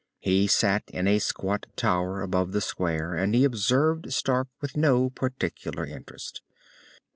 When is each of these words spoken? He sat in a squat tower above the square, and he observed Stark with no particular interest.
He 0.17 0.47
sat 0.47 0.81
in 0.87 1.07
a 1.07 1.19
squat 1.19 1.67
tower 1.75 2.23
above 2.23 2.53
the 2.53 2.59
square, 2.61 3.13
and 3.13 3.35
he 3.35 3.43
observed 3.43 4.11
Stark 4.11 4.47
with 4.59 4.75
no 4.75 5.11
particular 5.11 5.85
interest. 5.85 6.41